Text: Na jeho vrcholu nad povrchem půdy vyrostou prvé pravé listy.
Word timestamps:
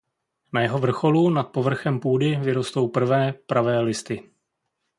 Na 0.53 0.59
jeho 0.61 0.79
vrcholu 0.79 1.29
nad 1.29 1.43
povrchem 1.43 1.99
půdy 1.99 2.35
vyrostou 2.35 2.87
prvé 2.87 3.33
pravé 3.33 3.79
listy. 3.79 4.29